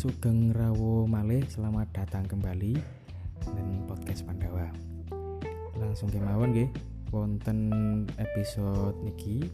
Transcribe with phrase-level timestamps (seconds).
[0.00, 2.72] Sugeng Rawo Malih, selamat datang kembali
[3.44, 4.72] dan podcast Pandawa.
[5.76, 6.72] Langsung kemawon nggih,
[7.12, 7.68] wonten
[8.16, 9.44] episode niki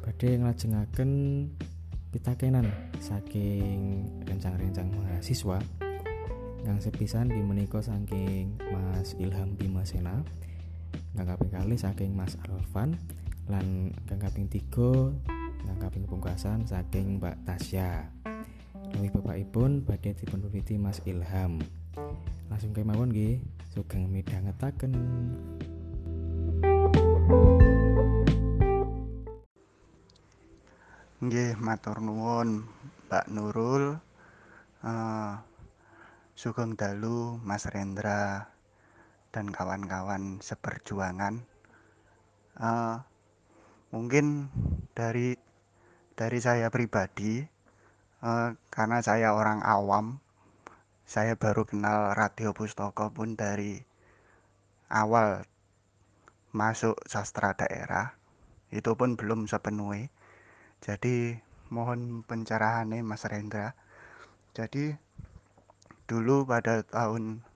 [0.00, 1.10] badhe nglajengaken
[2.16, 2.64] pitakenan
[2.96, 5.60] saking rencang-rencang mahasiswa
[6.64, 10.24] yang sepisan di menika saking Mas Ilham Bimasena
[11.12, 12.96] kang kaping kali saking Mas Alvan
[13.52, 15.12] lan kang kaping tiga
[15.68, 18.21] kang kaping pungkasan saking Mbak Tasya
[18.96, 21.60] Luwih bapakipun badhe dipunwiwiti Mas Ilham
[22.52, 23.40] langsung kemawon nggih
[23.72, 24.92] sugeng midhangetaken
[31.22, 32.66] Nggih, matur nuwun
[33.06, 33.94] Mbak Nurul.
[34.82, 35.32] Eh,
[36.34, 38.50] Sugeng dalu Mas Rendra
[39.30, 41.46] dan kawan-kawan seperjuangan.
[42.58, 42.96] Eh,
[43.94, 44.50] mungkin
[44.98, 45.38] dari
[46.18, 47.51] dari saya pribadi
[48.22, 50.22] Eh, karena saya orang awam
[51.02, 53.82] saya baru kenal radio pustoko pun dari
[54.88, 55.42] awal
[56.54, 58.14] masuk sastra daerah
[58.70, 60.06] itu pun belum sepenuhi
[60.82, 61.38] jadi
[61.70, 63.78] mohon pencerahannya Mas Rendra.
[64.50, 64.92] Jadi
[66.10, 67.46] dulu pada tahun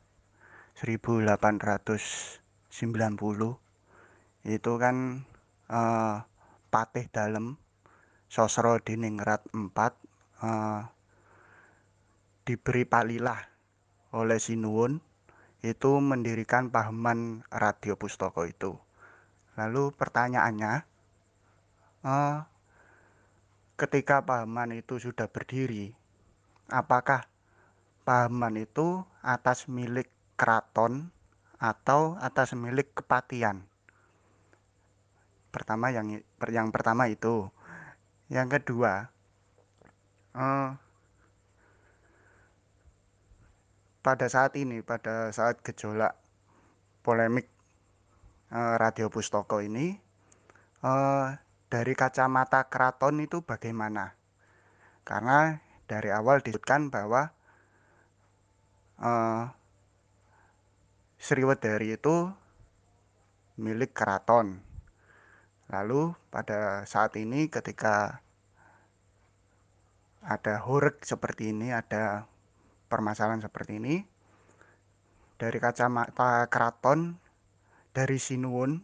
[0.79, 2.39] 1890
[4.47, 4.97] itu kan
[5.67, 6.17] eh,
[6.71, 7.59] Patih dalam
[8.31, 10.06] Sosro Diningrat 4
[10.37, 10.83] Eh,
[12.45, 13.41] diberi palilah
[14.13, 15.01] oleh Sinuun
[15.65, 18.77] itu mendirikan pahaman radio pustoko itu.
[19.57, 20.85] Lalu pertanyaannya,
[22.05, 22.45] uh,
[23.81, 25.91] ketika pahaman itu sudah berdiri,
[26.71, 27.27] apakah
[28.07, 31.11] pahaman itu atas milik keraton
[31.59, 33.65] atau atas milik kepatian?
[35.51, 37.49] Pertama yang yang pertama itu.
[38.29, 39.16] Yang kedua,
[40.37, 40.71] eh,
[44.07, 46.15] pada saat ini, pada saat gejolak
[47.03, 47.51] polemik
[48.53, 49.97] eh, radio pustaka ini,
[50.85, 51.29] eh,
[51.67, 54.15] dari kacamata keraton itu bagaimana?
[55.03, 55.59] Karena
[55.91, 57.35] dari awal disebutkan bahwa
[59.03, 59.45] eh,
[61.17, 62.31] Sriwedari itu
[63.59, 64.63] milik keraton.
[65.67, 68.23] Lalu pada saat ini ketika
[70.27, 72.27] ada hurek seperti ini, ada
[72.91, 74.03] permasalahan seperti ini,
[75.39, 77.15] dari kacamata keraton,
[77.95, 78.83] dari Sinuwun,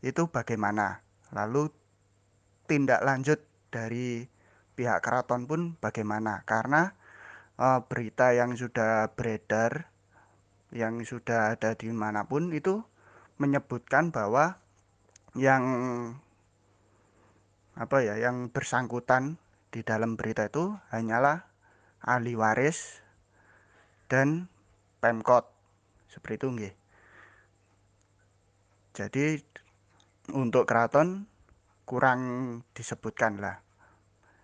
[0.00, 1.04] itu bagaimana?
[1.36, 1.68] Lalu
[2.64, 3.38] tindak lanjut
[3.68, 4.24] dari
[4.72, 6.40] pihak keraton pun bagaimana?
[6.48, 6.88] Karena
[7.60, 9.92] eh, berita yang sudah beredar,
[10.72, 12.80] yang sudah ada di mana pun itu
[13.36, 14.56] menyebutkan bahwa
[15.36, 15.64] yang
[17.72, 19.41] apa ya, yang bersangkutan
[19.72, 21.48] di dalam berita itu hanyalah
[22.04, 23.00] ahli waris
[24.04, 24.52] dan
[25.00, 25.48] Pemkot.
[26.12, 26.74] Seperti itu nggih.
[28.92, 29.40] Jadi
[30.36, 31.24] untuk keraton
[31.88, 32.20] kurang
[32.76, 33.56] disebutkan lah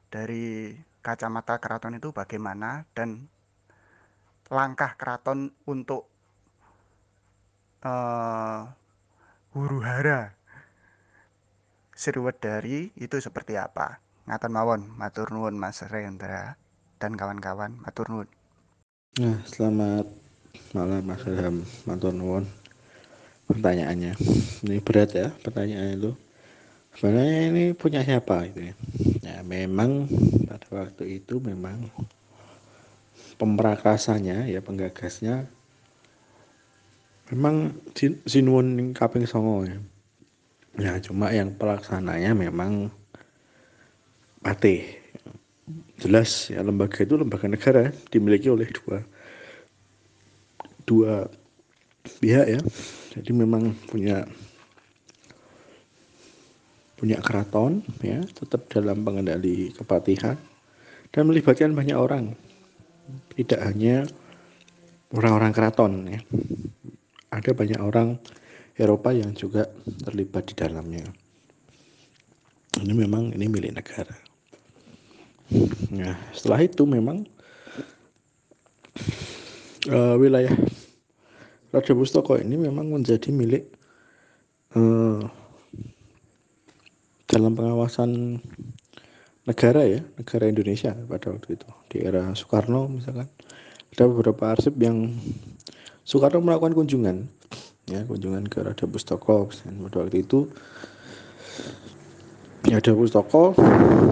[0.09, 0.73] dari
[1.05, 3.29] kacamata keraton itu bagaimana dan
[4.49, 6.09] langkah keraton untuk
[7.85, 8.61] eh,
[9.53, 10.33] huru hara
[11.93, 16.45] Sriwedari itu seperti apa ngaten mawon matur nuwun Mas Rendra
[17.01, 18.29] dan kawan-kawan matur nuwun
[19.23, 20.07] Nah, selamat
[20.77, 21.57] malam Mas Ilham.
[21.89, 22.45] Matur nuwun
[23.49, 24.13] pertanyaannya.
[24.65, 26.13] Ini berat ya pertanyaannya itu.
[26.97, 28.75] Sebenarnya ini punya siapa itu ya?
[29.27, 29.91] Ya memang
[30.49, 31.79] pada waktu itu memang
[33.41, 35.35] pemrakasannya ya penggagasnya
[37.33, 37.57] memang
[37.97, 38.69] Sin- Sinuwun
[38.99, 39.79] kaping songo ya.
[40.85, 42.73] Ya cuma yang pelaksananya memang
[44.39, 44.87] Patih
[45.99, 49.03] jelas ya lembaga itu lembaga negara dimiliki oleh dua
[50.87, 51.13] dua
[52.23, 52.61] pihak ya.
[53.19, 54.25] Jadi memang punya
[56.99, 60.39] punya keraton ya tetap dalam pengendali kepatihan
[61.11, 62.39] dan melibatkan banyak orang.
[63.35, 64.07] Tidak hanya
[65.11, 66.21] orang-orang keraton ya.
[67.35, 68.17] Ada banyak orang
[68.79, 69.67] Eropa yang juga
[70.07, 71.05] terlibat di dalamnya.
[72.79, 74.28] Ini memang ini milik negara
[75.95, 77.23] Nah, setelah itu memang
[79.87, 80.53] eh, wilayah
[81.71, 83.71] Raja Pustaka ini memang menjadi milik
[84.75, 85.21] eh,
[87.29, 88.41] dalam pengawasan
[89.49, 93.31] negara ya, negara Indonesia pada waktu itu di era Soekarno misalkan.
[93.89, 95.17] Ada beberapa arsip yang
[96.05, 97.25] Soekarno melakukan kunjungan
[97.89, 100.53] ya kunjungan ke Raja Pustaka dan pada waktu itu
[102.69, 103.57] ya Pustaka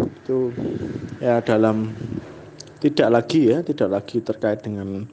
[0.08, 0.50] itu
[1.20, 1.92] ya dalam
[2.80, 5.04] tidak lagi ya, tidak lagi terkait dengan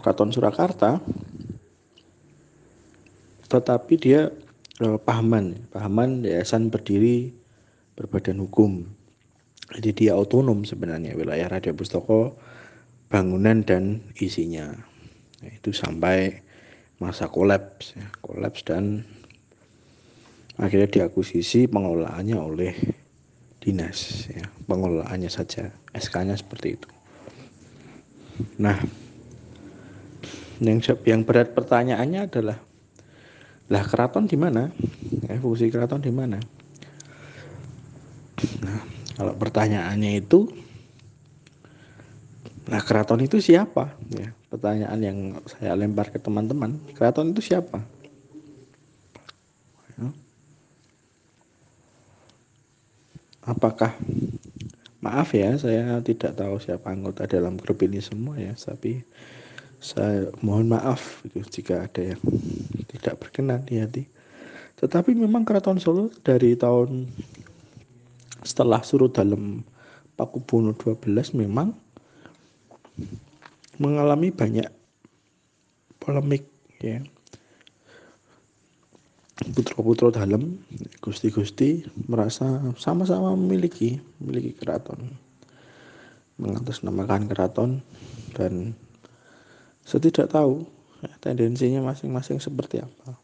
[0.00, 1.00] Keraton Surakarta,
[3.48, 4.32] tetapi dia
[4.80, 7.32] eh, pahaman, pahaman yayasan berdiri
[7.96, 8.88] berbadan hukum.
[9.70, 12.34] Jadi dia otonom sebenarnya wilayah Raja Pustoko,
[13.12, 14.72] bangunan dan isinya.
[15.40, 16.42] Nah, itu sampai
[16.98, 19.06] masa kolaps, ya, kolaps dan
[20.60, 22.74] akhirnya diakuisisi pengelolaannya oleh
[23.60, 26.88] dinas, ya, pengelolaannya saja, SK-nya seperti itu.
[28.60, 28.76] Nah,
[30.60, 32.58] yang yang berat pertanyaannya adalah
[33.70, 34.68] lah keraton di mana?
[35.24, 36.40] Ya, fungsi keraton di mana?
[38.64, 38.80] Nah,
[39.16, 40.48] kalau pertanyaannya itu
[42.70, 43.98] Nah, keraton itu siapa?
[44.14, 46.78] Ya, pertanyaan yang saya lempar ke teman-teman.
[46.94, 47.82] Keraton itu siapa?
[53.50, 53.98] Apakah
[55.02, 59.02] maaf ya, saya tidak tahu siapa anggota dalam grup ini semua ya, tapi
[59.82, 62.22] saya mohon maaf gitu, jika ada yang
[62.86, 64.06] tidak berkenan di hati.
[64.78, 67.10] Tetapi memang keraton Solo dari tahun
[68.46, 69.66] setelah surut dalam
[70.14, 71.72] Pakubuwono 12 memang
[73.80, 74.68] mengalami banyak
[75.96, 76.44] polemik
[76.80, 77.00] ya
[79.40, 80.60] putra-putra dalam
[81.00, 85.16] gusti-gusti merasa sama-sama memiliki memiliki keraton.
[86.36, 87.70] Mengatasnamakan keraton
[88.36, 88.76] dan
[89.84, 90.68] saya tidak tahu
[91.00, 93.16] ya, tendensinya masing-masing seperti apa.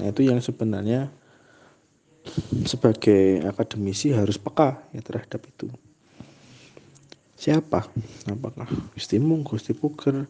[0.00, 1.08] Nah itu yang sebenarnya
[2.68, 5.68] sebagai akademisi harus peka ya terhadap itu.
[7.38, 7.86] Siapa?
[8.28, 10.26] Apakah Gusti Mung Gusti Puger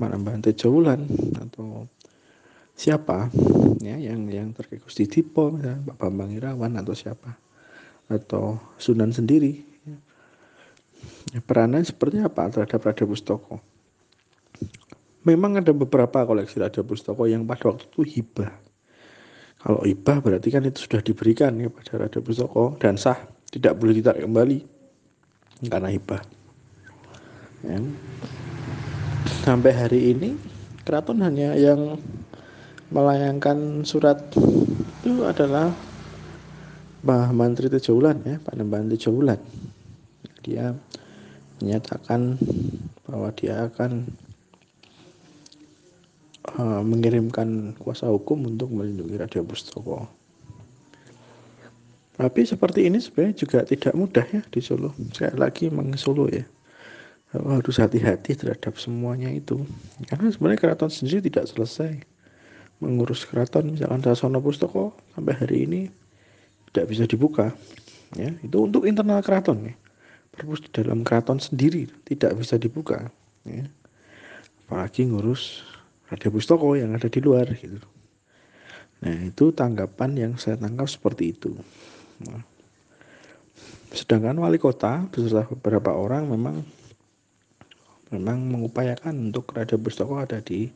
[0.00, 1.04] mana Bante Jaulan
[1.36, 1.86] atau
[2.74, 3.30] siapa
[3.80, 7.38] ya yang yang terkait Gusti Dipo misalnya Pak Bambang Irawan atau siapa
[8.10, 9.96] atau Sunan sendiri ya.
[11.32, 13.62] ya, peranan seperti apa terhadap Raja Pustoko
[15.24, 18.64] memang ada beberapa koleksi Raja Pustoko yang pada waktu itu hibah
[19.64, 23.16] kalau ibah berarti kan itu sudah diberikan kepada Raja Pustoko dan sah,
[23.48, 24.60] tidak boleh ditarik kembali
[25.72, 26.20] karena hibah.
[27.64, 27.80] Ya.
[29.40, 30.36] Sampai hari ini
[30.84, 31.96] keraton hanya yang
[32.92, 34.20] melayangkan surat
[35.04, 35.72] itu adalah
[37.04, 39.40] Mbah Mantri Tejaulan ya, Pak Nemban Tejaulan.
[40.40, 40.72] Dia
[41.60, 42.40] menyatakan
[43.04, 44.08] bahwa dia akan
[46.56, 50.08] uh, mengirimkan kuasa hukum untuk melindungi Radio Pustoko.
[52.14, 54.94] Tapi seperti ini sebenarnya juga tidak mudah ya di Solo.
[55.10, 56.46] Sekali lagi memang Solo ya
[57.34, 59.58] harus hati-hati terhadap semuanya itu.
[60.06, 62.13] Karena sebenarnya keraton sendiri tidak selesai
[62.84, 65.80] mengurus keraton misalkan Sasono Pustoko sampai hari ini
[66.70, 67.56] tidak bisa dibuka.
[68.14, 69.74] Ya, itu untuk internal keraton ya.
[70.34, 73.10] Perpus di dalam keraton sendiri tidak bisa dibuka.
[73.46, 73.66] Ya.
[74.66, 75.64] Apalagi ngurus
[76.10, 77.80] ada Pustoko yang ada di luar gitu.
[79.04, 81.52] Nah itu tanggapan yang saya tangkap seperti itu.
[82.24, 82.40] Nah,
[83.94, 86.62] sedangkan wali kota beserta beberapa orang memang
[88.14, 90.70] memang mengupayakan untuk Raja Pustoko ada di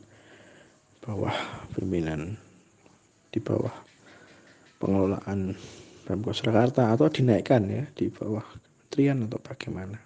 [0.99, 1.35] bawah
[1.75, 2.35] pimpinan
[3.29, 3.73] di bawah
[4.79, 5.55] pengelolaan
[6.07, 8.41] Pemkot Surakarta atau dinaikkan ya di bawah
[8.89, 9.97] kementerian atau bagaimana.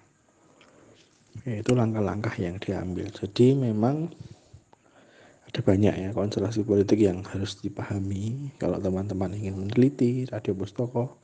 [1.47, 3.07] Ya, itu langkah-langkah yang diambil.
[3.09, 4.11] Jadi memang
[5.47, 11.21] ada banyak ya konstelasi politik yang harus dipahami kalau teman-teman ingin meneliti Radio Pustoko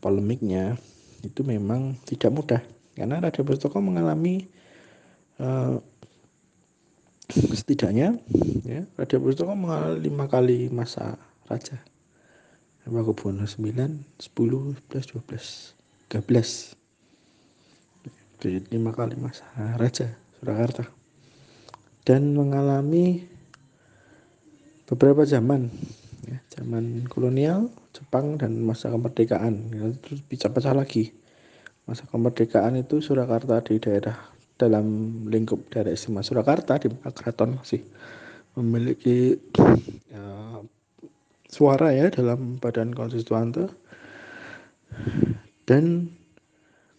[0.00, 0.76] polemiknya
[1.20, 2.62] itu memang tidak mudah
[2.96, 4.48] karena Radio Pustoko mengalami
[5.36, 5.76] uh,
[7.36, 8.16] setidaknya
[8.64, 11.76] ya Radio Pustoko mengalami lima kali masa raja.
[12.86, 15.74] Pakubuwono 9, 10, 11, 12,
[16.06, 16.76] 13
[18.36, 19.48] jadi lima kali masa
[19.80, 20.84] raja Surakarta.
[22.06, 23.26] Dan mengalami
[24.86, 25.66] beberapa zaman
[26.28, 29.72] ya, zaman kolonial Jepang dan masa kemerdekaan.
[29.72, 31.16] Ya, terus bisa pecah lagi.
[31.88, 34.86] Masa kemerdekaan itu Surakarta di daerah dalam
[35.28, 37.84] lingkup daerah istimewa Surakarta di keraton masih
[38.56, 39.36] memiliki
[40.08, 40.64] ya,
[41.46, 43.68] suara ya dalam badan konstituante
[45.68, 46.08] dan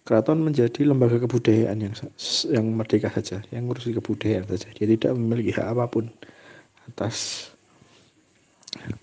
[0.08, 1.94] keraton menjadi lembaga kebudayaan yang
[2.48, 4.72] yang merdeka saja, yang ngurusi kebudayaan saja.
[4.72, 6.08] Dia tidak memiliki hak apa pun
[6.88, 7.50] atas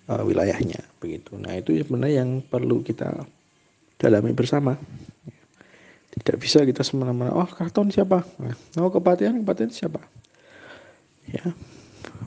[0.08, 1.37] uh, wilayahnya begitu.
[1.37, 3.28] Nah, itu sebenarnya yang perlu kita
[4.00, 4.80] dalami bersama.
[6.14, 8.23] Tidak bisa kita semena-mena, oh keraton siapa?
[8.38, 9.99] Nah, oh kepatian, kepatian siapa?
[11.26, 11.50] Ya,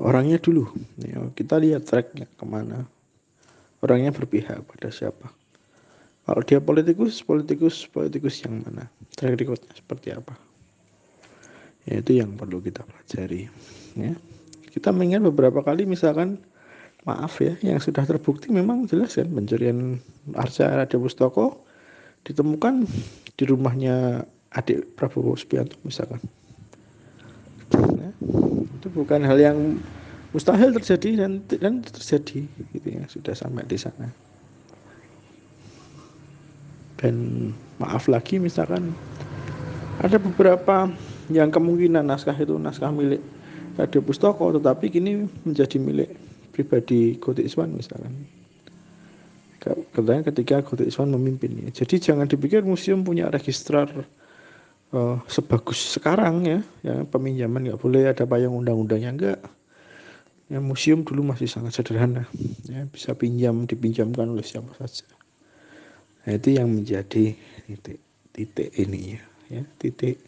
[0.04, 0.68] orangnya dulu.
[1.00, 2.84] Ya, kita lihat tracknya ke mana.
[3.80, 5.32] Orangnya berpihak pada siapa.
[6.28, 10.36] kalau dia politikus politikus politikus yang mana track recordnya seperti apa
[11.88, 13.48] ya itu yang perlu kita pelajari
[13.96, 14.14] ya
[14.76, 16.36] kita mengingat beberapa kali misalkan
[17.08, 20.04] maaf ya yang sudah terbukti memang jelas kan pencurian
[20.36, 21.64] arca Raja Pustoko
[22.28, 22.84] ditemukan
[23.38, 24.26] di rumahnya
[24.58, 26.20] adik Prabowo Subianto misalkan.
[27.74, 28.10] Ya,
[28.82, 29.78] itu bukan hal yang
[30.34, 34.10] mustahil terjadi dan dan terjadi gitu ya sudah sampai di sana.
[36.98, 37.16] Dan
[37.78, 38.90] maaf lagi misalkan
[40.02, 40.90] ada beberapa
[41.30, 43.22] yang kemungkinan naskah itu naskah milik
[43.78, 46.10] Radio Pustoko tetapi kini menjadi milik
[46.50, 48.26] pribadi Gotik Iswan misalkan
[49.96, 51.70] katanya ketika Gotik Iswan memimpin ya.
[51.84, 53.90] jadi jangan dipikir museum punya registrar
[54.94, 59.40] uh, sebagus sekarang ya ya peminjaman nggak boleh ada payung undang-undangnya enggak
[60.48, 62.28] ya museum dulu masih sangat sederhana
[62.68, 65.08] ya bisa pinjam dipinjamkan oleh siapa saja
[66.28, 67.40] Nah, itu yang menjadi
[67.72, 68.04] titik
[68.36, 70.20] titik ini ya, ya titik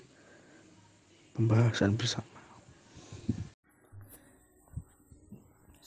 [1.35, 2.38] pembahasan bersama.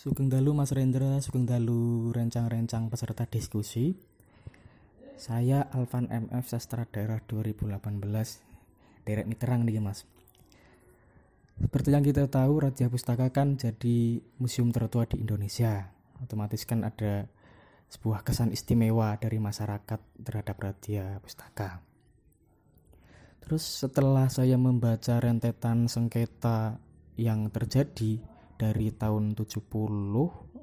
[0.02, 3.94] Sugeng dalu Mas Rendra, sugeng dalu rencang-rencang peserta diskusi.
[5.14, 7.78] Saya Alvan MF Sastra Daerah 2018.
[9.06, 10.02] Derek ini terang nih Mas.
[11.54, 15.94] Seperti yang kita tahu, Raja Pustaka kan jadi museum tertua di Indonesia.
[16.18, 17.30] Otomatis kan ada
[17.86, 21.78] sebuah kesan istimewa dari masyarakat terhadap Radia Pustaka.
[23.38, 26.82] Terus setelah saya membaca rentetan sengketa
[27.14, 28.31] yang terjadi
[28.62, 29.58] dari tahun 70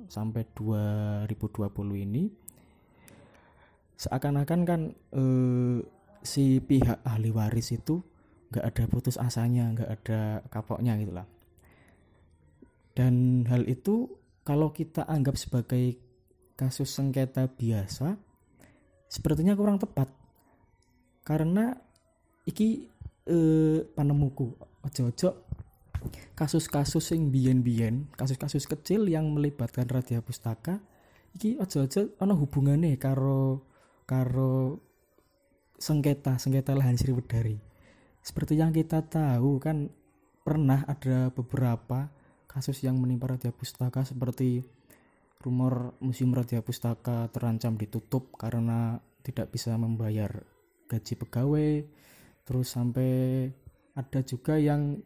[0.08, 2.24] sampai 2020 ini
[4.00, 5.78] seakan-akan kan eh,
[6.24, 8.00] si pihak ahli waris itu
[8.56, 11.28] nggak ada putus asanya nggak ada kapoknya gitulah
[12.96, 14.08] dan hal itu
[14.48, 16.00] kalau kita anggap sebagai
[16.60, 18.20] kasus sengketa biasa
[19.10, 20.12] sepertinya kurang tepat.
[21.26, 21.74] Karena
[22.46, 22.86] iki
[23.26, 24.48] eh, panemuku
[24.86, 25.49] ojo-ojo
[26.36, 30.80] kasus-kasus yang biyen-biyen kasus-kasus kecil yang melibatkan radia pustaka
[31.36, 33.68] iki ojo-ojo ono hubungannya karo
[34.08, 34.82] karo
[35.80, 37.60] sengketa sengketa lahan Sriwedari
[38.20, 39.92] seperti yang kita tahu kan
[40.44, 42.10] pernah ada beberapa
[42.50, 44.66] kasus yang menimpa radia pustaka seperti
[45.40, 50.44] rumor Museum Raja Pustaka terancam ditutup karena tidak bisa membayar
[50.92, 51.88] gaji pegawai
[52.44, 53.48] terus sampai
[53.96, 55.00] ada juga yang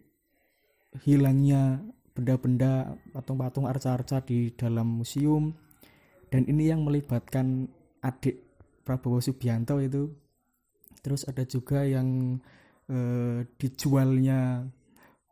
[1.02, 1.82] hilangnya
[2.14, 5.50] benda-benda patung-patung arca-arca di dalam museum.
[6.30, 7.70] Dan ini yang melibatkan
[8.06, 8.42] adik
[8.86, 10.14] Prabowo Subianto itu.
[11.02, 12.38] Terus ada juga yang
[12.90, 14.70] eh, dijualnya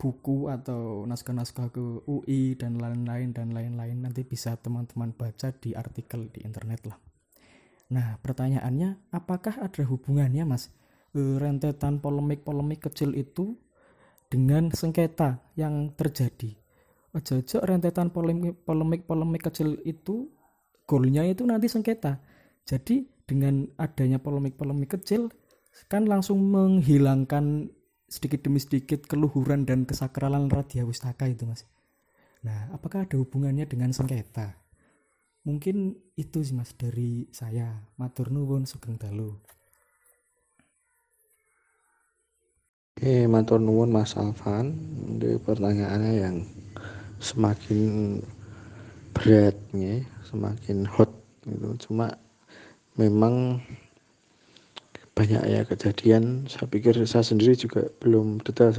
[0.01, 4.01] buku atau naskah-naskah ke UI dan lain-lain dan lain-lain.
[4.01, 6.97] Nanti bisa teman-teman baca di artikel di internet lah.
[7.91, 10.73] Nah pertanyaannya apakah ada hubungannya mas?
[11.11, 13.59] E, rentetan polemik-polemik kecil itu
[14.31, 16.55] dengan sengketa yang terjadi?
[17.11, 18.15] Ojo-ojo rentetan
[18.63, 20.31] polemik-polemik kecil itu
[20.87, 22.23] goalnya itu nanti sengketa.
[22.63, 25.27] Jadi dengan adanya polemik-polemik kecil
[25.87, 27.71] kan langsung menghilangkan
[28.11, 31.63] sedikit demi sedikit keluhuran dan kesakralan Radia Pustaka itu mas
[32.43, 34.59] nah apakah ada hubungannya dengan sengketa
[35.47, 39.39] mungkin itu sih mas dari saya matur nuwun sugeng dalu
[43.01, 44.77] Oke, matur nuwun Mas Alvan.
[45.17, 46.45] Ini pertanyaannya yang
[47.17, 48.21] semakin
[49.09, 51.09] berat ya, semakin hot
[51.41, 51.81] gitu.
[51.81, 52.13] Cuma
[53.01, 53.57] memang
[55.17, 58.77] banyak ya kejadian saya pikir saya sendiri juga belum detail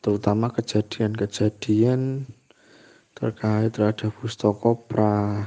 [0.00, 2.24] terutama kejadian-kejadian
[3.12, 5.44] terkait terhadap Pustoko pra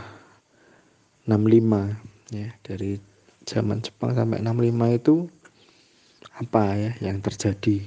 [1.26, 3.02] 65 ya dari
[3.50, 4.62] zaman Jepang sampai 65
[5.02, 5.26] itu
[6.38, 7.84] apa ya yang terjadi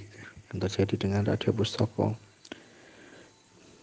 [0.52, 2.14] yang terjadi dengan Radio Pustoko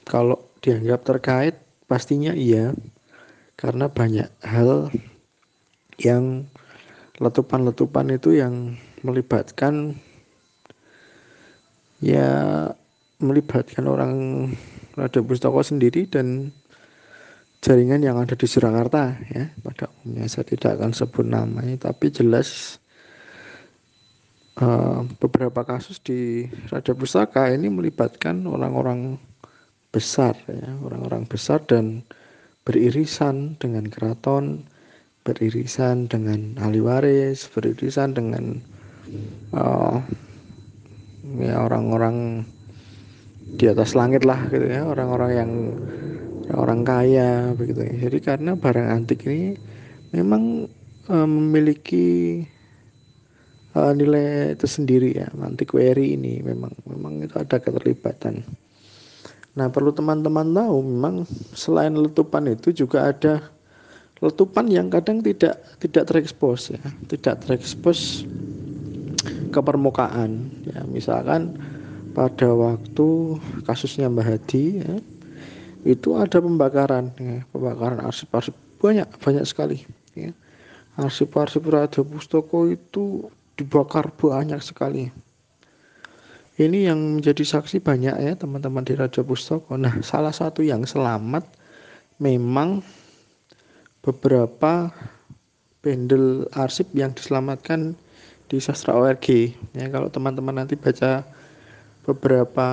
[0.04, 1.56] kalau dianggap terkait
[1.88, 2.72] pastinya iya
[3.60, 4.92] karena banyak hal
[6.02, 6.50] yang
[7.22, 10.00] letupan-letupan itu yang melibatkan
[12.04, 12.68] ya
[13.22, 14.14] melibatkan orang
[15.00, 16.52] Radio Pustaka sendiri dan
[17.64, 19.48] jaringan yang ada di Surakarta ya.
[19.64, 22.78] Pada umumnya saya tidak akan sebut namanya tapi jelas
[24.60, 29.18] uh, beberapa kasus di Radio Pustaka ini melibatkan orang-orang
[29.94, 32.02] besar ya orang-orang besar dan
[32.66, 34.66] beririsan dengan keraton
[35.24, 38.60] beririsan dengan ahli waris, beririsan dengan
[39.56, 39.98] uh,
[41.40, 42.44] ya orang-orang
[43.56, 45.52] di atas langit lah gitu ya, orang-orang yang
[46.52, 47.96] orang kaya begitu ya.
[48.08, 49.56] Jadi karena barang antik ini
[50.12, 50.68] memang
[51.08, 52.44] uh, memiliki
[53.76, 55.28] uh, nilai tersendiri ya.
[55.34, 58.46] Nanti query ini memang memang itu ada keterlibatan.
[59.54, 61.16] Nah perlu teman-teman tahu memang
[61.54, 63.54] selain letupan itu juga ada
[64.24, 66.82] letupan yang kadang tidak tidak terekspos ya.
[67.10, 68.26] Tidak terekspos
[69.54, 70.82] ke permukaan ya.
[70.90, 71.54] Misalkan
[72.14, 74.94] pada waktu kasusnya Mbah Hadi ya,
[75.84, 79.82] itu ada pembakaran ya, pembakaran arsip-arsip banyak banyak sekali
[80.14, 80.30] ya.
[80.94, 83.26] arsip-arsip radio pustoko itu
[83.60, 85.10] dibakar banyak sekali.
[86.54, 91.42] Ini yang menjadi saksi banyak ya teman-teman di Radio Pustoko nah salah satu yang selamat
[92.22, 92.86] memang
[94.06, 94.94] beberapa
[95.82, 97.98] bendel arsip yang diselamatkan
[98.54, 101.26] di sastra ORG ya kalau teman-teman nanti baca
[102.06, 102.70] beberapa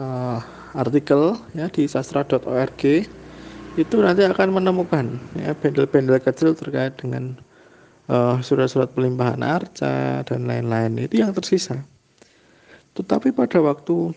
[0.00, 0.38] uh,
[0.72, 2.82] artikel ya di sastra.org
[3.76, 7.36] itu nanti akan menemukan ya bendel-bendel kecil terkait dengan
[8.10, 11.82] uh, surat-surat pelimpahan arca dan lain-lain itu yang tersisa.
[12.96, 14.12] Tetapi pada waktu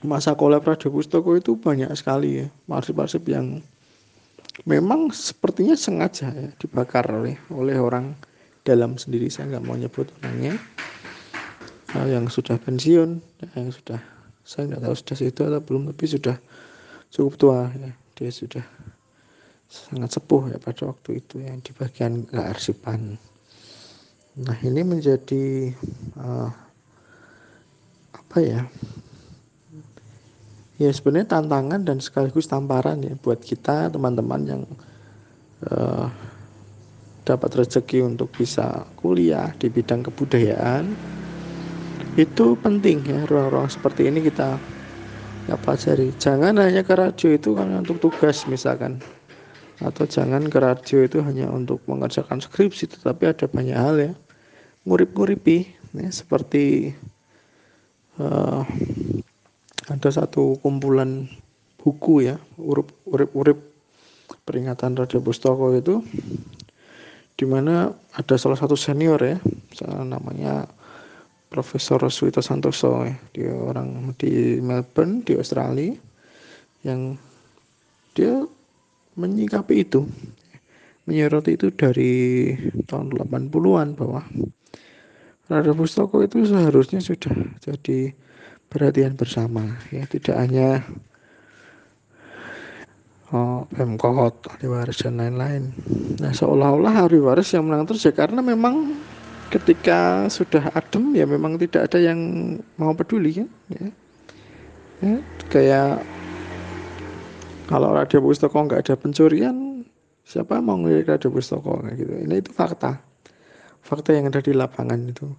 [0.00, 3.60] masa kolab Radio Pustoko itu banyak sekali ya arsip-arsip yang
[4.64, 8.16] memang sepertinya sengaja ya dibakar oleh oleh orang
[8.64, 10.56] dalam sendiri saya nggak mau nyebut orangnya
[11.96, 14.00] uh, yang sudah pensiun ya, yang sudah
[14.44, 16.36] saya nggak tahu sudah itu atau belum tapi sudah
[17.12, 18.64] cukup tua ya dia sudah
[19.70, 23.14] sangat sepuh ya pada waktu itu yang di bagian kearsipan.
[24.42, 25.70] Nah ini menjadi
[26.18, 26.50] uh,
[28.10, 28.66] apa ya?
[30.80, 34.62] Ya sebenarnya tantangan dan sekaligus tamparan ya buat kita teman-teman yang
[35.70, 36.10] uh,
[37.22, 40.90] dapat rezeki untuk bisa kuliah di bidang kebudayaan
[42.18, 44.58] itu penting ya ruang-ruang seperti ini kita
[45.46, 46.10] ya pelajari.
[46.18, 48.98] Jangan hanya ke radio itu kan untuk tugas misalkan
[49.80, 54.12] atau jangan ke radio itu hanya untuk mengerjakan skripsi tetapi ada banyak hal ya.
[54.84, 56.96] Ngurip-nguripi ya, seperti
[58.20, 58.64] uh,
[59.88, 61.28] ada satu kumpulan
[61.80, 63.56] buku ya urip-urip
[64.44, 66.04] peringatan Radio Pustoko itu
[67.34, 69.40] di mana ada salah satu senior ya
[70.04, 70.68] namanya
[71.50, 73.16] Profesor Suito Santoso ya.
[73.34, 75.90] Dia orang di Melbourne di Australia
[76.86, 77.18] yang
[78.14, 78.46] dia
[79.20, 80.08] menyikapi itu
[81.04, 82.12] menyoroti itu dari
[82.86, 84.24] tahun 80-an bahwa
[85.50, 88.14] Radio Pustoko itu seharusnya sudah jadi
[88.70, 90.06] perhatian bersama ya.
[90.06, 90.86] Tidak hanya
[93.34, 95.74] oh, Pemkot, ahli waris dan lain-lain.
[96.22, 98.94] Nah seolah-olah ahli waris yang menang terus ya karena memang
[99.50, 102.18] ketika sudah adem ya memang tidak ada yang
[102.78, 103.48] mau peduli kan?
[103.74, 103.86] Ya,
[105.02, 105.16] ya
[105.50, 106.06] kayak
[107.70, 109.86] kalau radio pustaka nggak ada pencurian
[110.26, 111.86] siapa mau ngelirik radio pustaka?
[111.94, 112.26] Gitu.
[112.26, 112.98] Ini itu fakta.
[113.78, 115.30] Fakta yang ada di lapangan itu.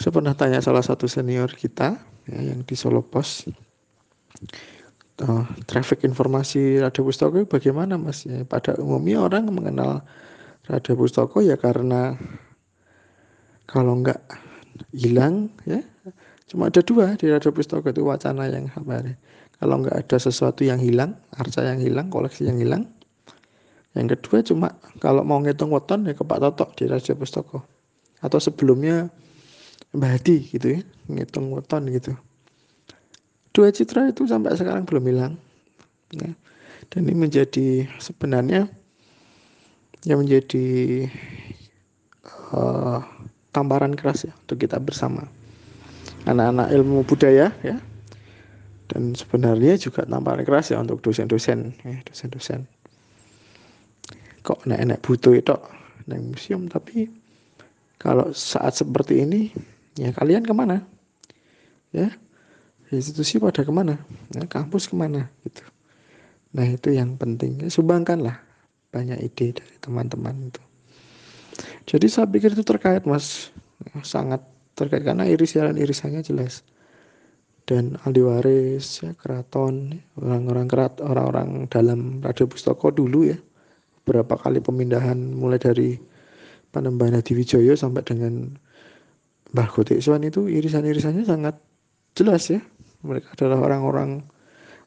[0.00, 3.44] Saya pernah tanya salah satu senior kita ya, yang di Solo Pos
[5.20, 8.24] uh, traffic informasi radio pustaka bagaimana mas?
[8.24, 10.00] Ya, pada umumnya orang mengenal
[10.64, 12.16] radio pustaka ya karena
[13.68, 14.22] kalau nggak
[14.94, 15.82] hilang ya
[16.48, 19.14] cuma ada dua di radio pustaka itu wacana yang ya
[19.58, 22.86] kalau nggak ada sesuatu yang hilang arca yang hilang koleksi yang hilang.
[23.98, 24.68] Yang kedua cuma
[25.02, 27.66] kalau mau ngitung weton ya ke Pak Toto di Raja Pustoko
[28.22, 29.10] atau sebelumnya
[29.90, 30.80] Mbah Hadi gitu ya
[31.10, 32.14] ngitung weton gitu.
[33.50, 35.34] Dua citra itu sampai sekarang belum hilang.
[36.08, 36.32] Ya.
[36.88, 38.64] dan ini menjadi sebenarnya
[40.08, 41.04] yang menjadi
[42.48, 43.04] uh,
[43.52, 45.28] tamparan keras ya untuk kita bersama
[46.24, 47.76] anak-anak ilmu budaya ya.
[48.88, 50.08] Dan sebenarnya juga
[50.42, 52.64] keras ya untuk dosen-dosen ya, dosen-dosen.
[54.40, 55.54] Kok enak-enak butuh itu
[56.08, 57.12] neng museum tapi
[58.00, 59.52] kalau saat seperti ini
[60.00, 60.88] ya kalian ke mana?
[61.92, 62.16] Ya
[62.88, 64.00] institusi pada ke mana?
[64.32, 65.28] Ya, kampus ke mana?
[65.44, 65.60] Gitu.
[66.56, 67.60] Nah itu yang penting.
[67.60, 68.40] Ya, sumbangkanlah
[68.88, 70.62] banyak ide dari teman-teman itu.
[71.88, 73.52] Jadi saya pikir itu terkait mas.
[74.04, 74.44] Sangat
[74.78, 76.62] terkait karena irisan-irisannya jelas.
[77.68, 83.36] Dan ahli waris ya keraton orang-orang kerat orang-orang dalam radio pustaka dulu ya.
[84.06, 85.98] Beberapa kali pemindahan mulai dari
[86.72, 88.56] Panembahan Hadiwijoyo sampai dengan
[89.52, 91.60] Mbah Gotik Swan itu irisan-irisannya sangat
[92.16, 92.62] jelas ya.
[93.04, 94.24] Mereka adalah orang-orang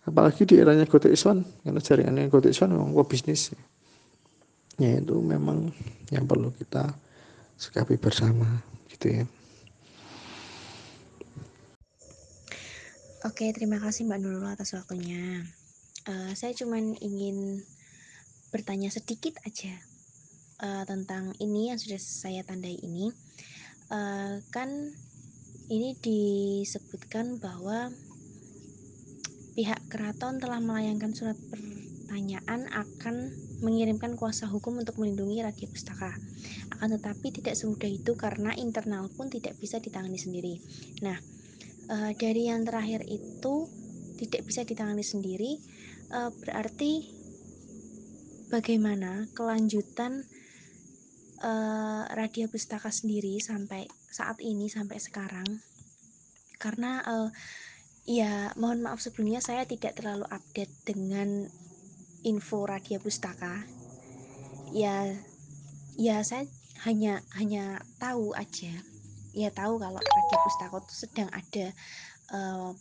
[0.10, 3.54] apalagi di eranya Gotik Swan karena jaringannya Gotik Swan memang bisnis
[4.82, 5.70] ya itu memang
[6.10, 6.90] yang perlu kita
[7.62, 9.24] sikapi bersama gitu ya
[13.22, 15.46] Oke, terima kasih Mbak Nurul atas waktunya.
[16.10, 17.62] Uh, saya cuma ingin
[18.50, 19.78] bertanya sedikit aja.
[20.58, 23.14] uh, tentang ini yang sudah saya tandai ini
[23.94, 24.70] uh, kan
[25.70, 27.94] ini disebutkan bahwa
[29.54, 36.10] pihak keraton telah melayangkan surat pertanyaan akan mengirimkan kuasa hukum untuk melindungi Radia Pustaka.
[36.74, 40.58] Akan tetapi tidak semudah itu karena internal pun tidak bisa ditangani sendiri.
[41.06, 41.22] Nah,
[41.92, 43.68] e, dari yang terakhir itu
[44.16, 45.60] tidak bisa ditangani sendiri,
[46.08, 47.12] e, berarti
[48.48, 50.24] bagaimana kelanjutan
[51.44, 51.52] e,
[52.16, 55.60] Radia Pustaka sendiri sampai saat ini sampai sekarang?
[56.56, 57.16] Karena e,
[58.08, 61.46] ya mohon maaf sebelumnya saya tidak terlalu update dengan
[62.26, 63.62] info Radia Pustaka
[64.72, 65.12] ya
[66.00, 66.48] ya saya
[66.88, 68.74] hanya hanya tahu aja
[69.32, 71.66] ya tahu kalau Radia Pustaka itu sedang ada
[72.36, 72.72] uh,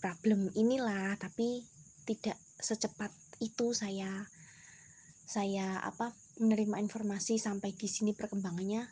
[0.00, 1.64] problem inilah tapi
[2.04, 4.08] tidak secepat itu saya
[5.24, 6.12] saya apa
[6.42, 8.82] menerima informasi sampai di sini perkembangannya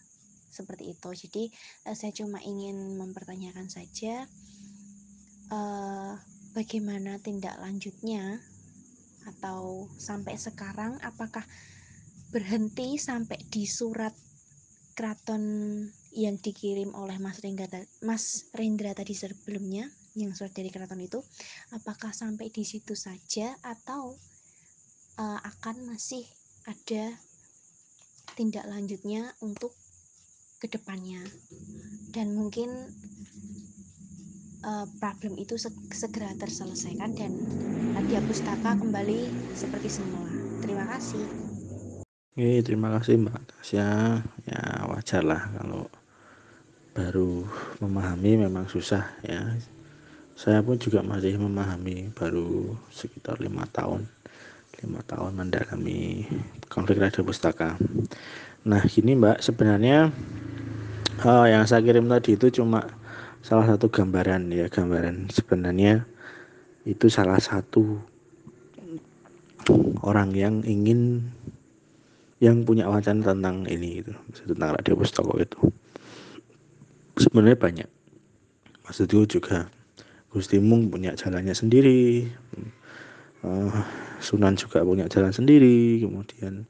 [0.48, 1.10] seperti itu.
[1.12, 1.44] Jadi
[1.88, 4.24] uh, saya cuma ingin mempertanyakan saja
[5.52, 6.16] uh,
[6.56, 8.40] bagaimana tindak lanjutnya
[9.28, 11.44] atau sampai sekarang apakah
[12.32, 14.12] berhenti sampai di surat
[14.96, 15.42] keraton
[16.16, 17.68] yang dikirim oleh Mas Rendra,
[18.00, 21.20] Mas Rendra tadi sebelumnya yang surat dari keraton itu
[21.70, 24.16] apakah sampai di situ saja atau
[25.20, 26.26] uh, akan masih
[26.66, 27.14] ada
[28.34, 29.74] tindak lanjutnya untuk
[30.58, 31.22] ke depannya
[32.10, 32.70] dan mungkin
[34.66, 35.54] uh, problem itu
[35.94, 37.32] segera terselesaikan dan
[37.94, 40.30] Nadia Pustaka kembali seperti semula.
[40.62, 41.24] Terima kasih.
[42.38, 43.88] Oke, terima kasih Mbak Tasya.
[44.46, 45.90] Ya wajar lah kalau
[46.98, 47.46] baru
[47.78, 49.54] memahami memang susah ya.
[50.34, 54.10] Saya pun juga masih memahami baru sekitar lima tahun
[54.82, 56.26] lima tahun mendalami
[56.66, 57.78] konflik radio pustaka.
[58.66, 60.10] Nah gini Mbak sebenarnya
[61.22, 62.86] uh, yang saya kirim tadi itu cuma
[63.42, 66.02] salah satu gambaran ya gambaran sebenarnya
[66.82, 68.02] itu salah satu
[70.02, 71.30] orang yang ingin
[72.38, 74.14] yang punya wacana tentang ini itu
[74.46, 75.58] tentang radio pustaka itu
[77.20, 77.88] sebenarnya banyak.
[78.86, 79.68] Maksudku juga
[80.32, 82.24] Gusti Mung punya jalannya sendiri.
[83.44, 83.70] Uh,
[84.18, 86.66] Sunan juga punya jalan sendiri kemudian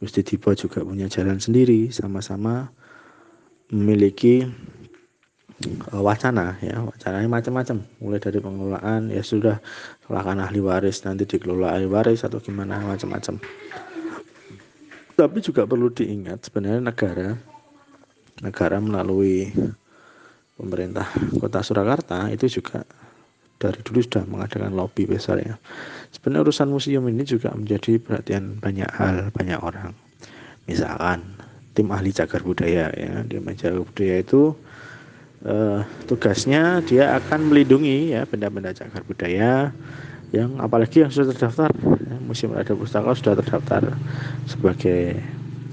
[0.00, 2.72] Gusti Dipa juga punya jalan sendiri sama-sama
[3.68, 4.48] memiliki
[5.92, 6.80] uh, wacana ya.
[6.80, 7.84] Wacananya macam-macam.
[8.00, 9.60] Mulai dari pengelolaan ya sudah
[10.08, 13.36] serahkan ahli waris nanti dikelola ahli waris atau gimana macam-macam.
[15.20, 17.36] Tapi juga perlu diingat sebenarnya negara
[18.38, 19.50] negara melalui
[20.54, 21.08] pemerintah
[21.40, 22.84] kota Surakarta itu juga
[23.60, 25.60] dari dulu sudah mengadakan lobby besar ya.
[26.12, 29.92] Sebenarnya urusan museum ini juga menjadi perhatian banyak hal, banyak orang.
[30.64, 31.36] Misalkan
[31.76, 34.56] tim ahli cagar budaya ya, tim ahli cagar budaya itu
[35.44, 39.76] uh, tugasnya dia akan melindungi ya benda-benda cagar budaya
[40.30, 43.82] yang apalagi yang sudah terdaftar ya, Museum Radio Pustaka sudah terdaftar
[44.46, 45.18] sebagai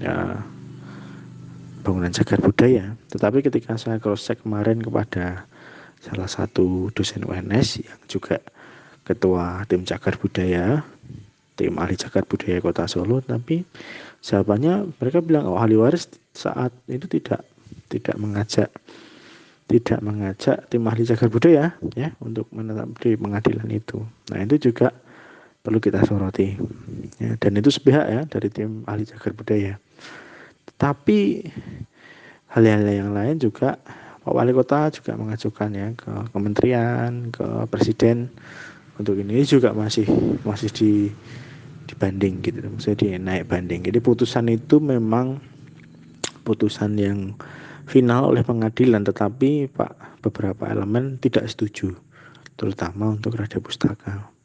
[0.02, 0.44] ya,
[1.88, 5.48] bangunan cagar budaya tetapi ketika saya cross check kemarin kepada
[6.04, 8.44] salah satu dosen UNS yang juga
[9.08, 10.84] ketua tim cagar budaya
[11.56, 13.64] tim ahli cagar budaya kota Solo tapi
[14.20, 17.48] jawabannya mereka bilang oh ahli waris saat itu tidak
[17.88, 18.68] tidak mengajak
[19.68, 21.64] tidak mengajak tim ahli cagar budaya
[21.96, 24.00] ya untuk menetap di pengadilan itu.
[24.32, 24.96] Nah itu juga
[25.60, 26.56] perlu kita soroti
[27.20, 29.76] ya, dan itu sepihak ya dari tim ahli cagar budaya.
[30.78, 31.42] Tapi
[32.54, 33.78] hal-hal yang lain juga
[34.22, 38.30] Pak Wali Kota juga mengajukan ya ke kementerian, ke presiden
[38.98, 40.06] untuk ini juga masih
[40.46, 40.92] masih di
[41.88, 43.88] dibanding gitu, maksudnya di naik banding.
[43.88, 45.40] Jadi putusan itu memang
[46.44, 47.32] putusan yang
[47.88, 51.96] final oleh pengadilan tetapi Pak beberapa elemen tidak setuju
[52.60, 54.37] terutama untuk Raja Pustaka.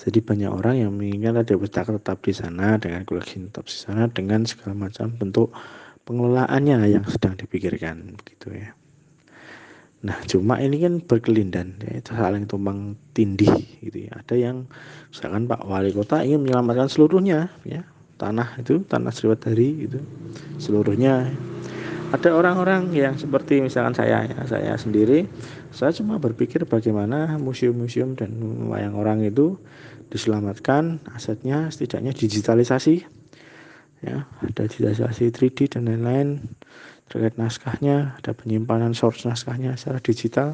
[0.00, 4.08] Jadi banyak orang yang menginginkan Raja Pustaka tetap di sana dengan koleksi tetap di sana
[4.08, 5.52] dengan segala macam bentuk
[6.08, 8.72] pengelolaannya yang sedang dipikirkan gitu ya.
[10.00, 13.52] Nah cuma ini kan berkelindan ya, itu saling tumpang tindih
[13.84, 14.16] gitu ya.
[14.24, 14.64] Ada yang
[15.12, 17.84] misalkan Pak Wali Kota ingin menyelamatkan seluruhnya ya
[18.16, 20.00] tanah itu tanah Sriwedari itu
[20.56, 21.28] seluruhnya
[22.10, 25.30] ada orang-orang yang seperti misalkan saya ya saya sendiri
[25.70, 28.34] saya cuma berpikir bagaimana museum-museum dan
[28.66, 29.54] wayang orang itu
[30.10, 33.06] diselamatkan asetnya setidaknya digitalisasi
[34.02, 34.26] ya.
[34.42, 36.42] Ada digitalisasi 3D dan lain-lain
[37.06, 40.48] terkait naskahnya ada penyimpanan source naskahnya secara digital.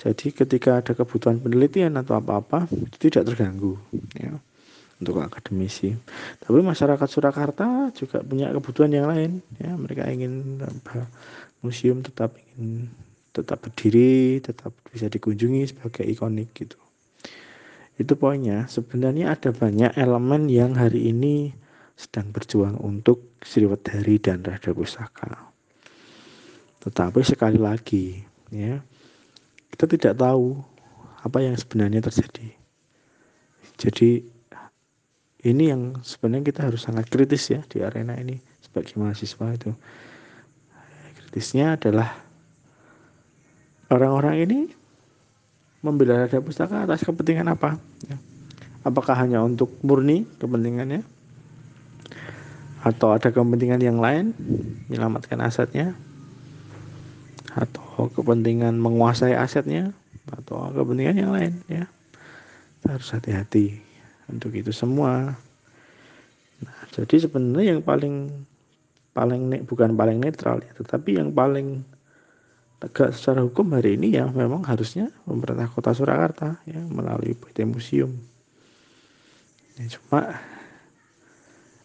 [0.00, 3.76] Jadi ketika ada kebutuhan penelitian atau apa-apa itu tidak terganggu
[4.16, 4.32] ya
[5.00, 5.96] untuk akademisi.
[6.38, 9.40] Tapi masyarakat Surakarta juga punya kebutuhan yang lain.
[9.56, 10.60] Ya, mereka ingin
[11.64, 12.92] museum tetap ingin
[13.32, 16.76] tetap berdiri, tetap bisa dikunjungi sebagai ikonik gitu.
[17.96, 18.68] Itu poinnya.
[18.68, 21.52] Sebenarnya ada banyak elemen yang hari ini
[21.96, 25.52] sedang berjuang untuk Sriwedari dan Radha Pustaka.
[26.80, 28.80] Tetapi sekali lagi, ya,
[29.68, 30.56] kita tidak tahu
[31.20, 32.56] apa yang sebenarnya terjadi.
[33.76, 34.39] Jadi
[35.40, 39.72] ini yang sebenarnya kita harus sangat kritis ya di arena ini sebagai mahasiswa itu.
[41.16, 42.12] Kritisnya adalah
[43.88, 44.58] orang-orang ini
[45.80, 47.80] membela Radha Pustaka atas kepentingan apa?
[48.04, 48.20] Ya.
[48.84, 51.04] Apakah hanya untuk murni kepentingannya?
[52.84, 54.36] Atau ada kepentingan yang lain
[54.92, 55.96] menyelamatkan asetnya?
[57.56, 59.96] Atau kepentingan menguasai asetnya?
[60.28, 61.88] Atau kepentingan yang lain ya?
[62.84, 63.89] Harus hati-hati
[64.30, 65.34] untuk itu semua.
[66.60, 68.30] Nah, jadi sebenarnya yang paling
[69.10, 71.82] paling bukan paling netral ya, tetapi yang paling
[72.80, 78.16] tegak secara hukum hari ini ya memang harusnya pemerintah kota Surakarta ya melalui PT Museum.
[79.76, 80.40] Ya, cuma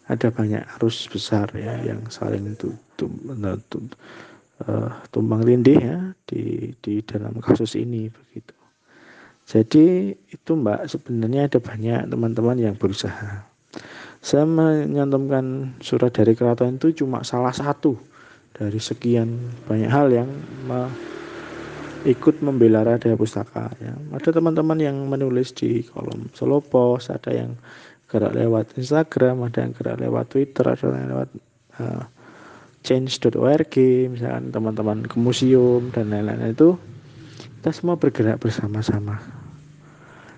[0.08, 7.76] ada banyak arus besar ya yang saling uh, tumbang tindih ya di di dalam kasus
[7.76, 8.55] ini begitu.
[9.46, 13.46] Jadi itu Mbak sebenarnya ada banyak teman-teman yang berusaha.
[14.18, 17.94] Saya menyantumkan surat dari keraton itu cuma salah satu
[18.50, 19.38] dari sekian
[19.70, 20.26] banyak hal yang
[20.66, 20.90] me
[22.06, 23.94] ikut membela Radha Pustaka ya.
[24.14, 27.54] Ada teman-teman yang menulis di kolom Solo Post, ada yang
[28.06, 31.30] gerak lewat Instagram, ada yang gerak lewat Twitter, ada yang lewat
[31.82, 32.02] uh,
[32.86, 33.74] change.org,
[34.10, 36.78] misalkan teman-teman ke museum dan lain-lain itu
[37.66, 39.18] kita semua bergerak bersama-sama.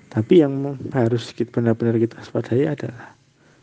[0.08, 3.12] Tapi yang harus benar-benar kita waspadai adalah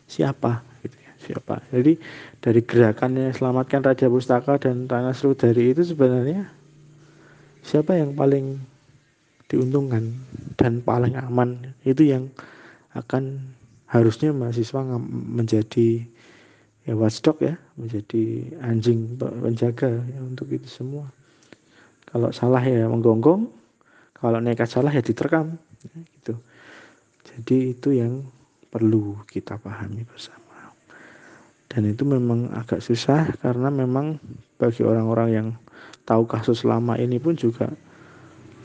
[0.06, 1.58] siapa gitu ya siapa.
[1.74, 1.98] Jadi
[2.38, 6.46] dari gerakannya selamatkan Raja Pustaka dan Tanah Serudari itu sebenarnya
[7.66, 8.62] siapa yang paling
[9.50, 10.14] diuntungkan
[10.54, 11.74] dan paling aman?
[11.82, 12.30] Itu yang
[12.94, 13.50] akan
[13.90, 14.78] harusnya mahasiswa
[15.10, 16.06] menjadi
[16.86, 21.10] ya watchdog ya menjadi anjing penjaga ya, untuk itu semua
[22.16, 23.52] kalau salah ya menggonggong
[24.16, 25.60] kalau nekat salah ya diterkam.
[25.84, 26.34] Ya, gitu.
[27.28, 28.24] Jadi itu yang
[28.72, 30.72] perlu kita pahami bersama.
[31.68, 34.16] Dan itu memang agak susah karena memang
[34.56, 35.48] bagi orang-orang yang
[36.08, 37.68] tahu kasus lama ini pun juga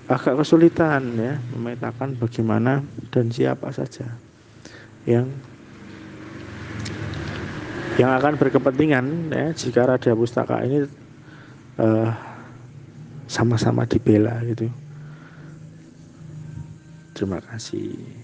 [0.07, 2.79] agak kesulitan ya memetakan bagaimana
[3.11, 4.07] dan siapa saja
[5.03, 5.27] yang
[7.99, 10.87] yang akan berkepentingan ya jika Raja Pustaka ini
[11.79, 12.30] uh,
[13.31, 14.67] sama-sama dibela gitu.
[17.15, 18.20] Terima kasih